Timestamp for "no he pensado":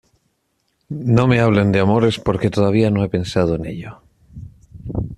2.89-3.53